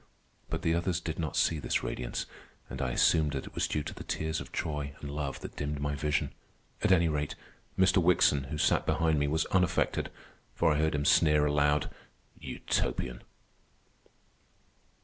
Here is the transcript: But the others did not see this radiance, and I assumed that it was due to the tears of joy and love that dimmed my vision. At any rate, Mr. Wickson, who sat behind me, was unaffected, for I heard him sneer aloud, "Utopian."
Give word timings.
But 0.49 0.63
the 0.63 0.73
others 0.73 0.99
did 0.99 1.19
not 1.19 1.37
see 1.37 1.59
this 1.59 1.83
radiance, 1.83 2.25
and 2.71 2.81
I 2.81 2.89
assumed 2.89 3.33
that 3.33 3.45
it 3.45 3.53
was 3.53 3.67
due 3.67 3.83
to 3.83 3.93
the 3.93 4.03
tears 4.03 4.41
of 4.41 4.51
joy 4.51 4.95
and 4.99 5.11
love 5.13 5.41
that 5.41 5.55
dimmed 5.57 5.79
my 5.79 5.93
vision. 5.93 6.33
At 6.81 6.91
any 6.91 7.07
rate, 7.07 7.35
Mr. 7.77 8.01
Wickson, 8.01 8.45
who 8.45 8.57
sat 8.57 8.87
behind 8.87 9.19
me, 9.19 9.27
was 9.27 9.45
unaffected, 9.51 10.09
for 10.55 10.73
I 10.73 10.79
heard 10.79 10.95
him 10.95 11.05
sneer 11.05 11.45
aloud, 11.45 11.87
"Utopian." 12.39 13.21